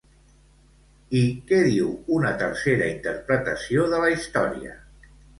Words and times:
I 1.17 1.19
què 1.51 1.59
diu 1.67 1.91
una 2.15 2.31
tercera 2.43 2.87
interpretació 2.93 3.85
de 3.93 3.99
la 4.05 4.09
història? 4.15 4.73